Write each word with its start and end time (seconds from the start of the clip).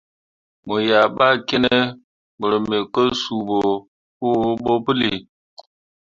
Mo 0.65 0.75
yea 0.87 1.01
ɓa 1.17 1.27
kene 1.47 1.71
mor 2.39 2.53
me 2.69 2.77
kwan 2.93 3.09
suu 3.21 3.41
ɓo 3.47 3.57
fuo 4.17 4.37
ɓo 4.63 4.71
pəlli. 4.85 5.11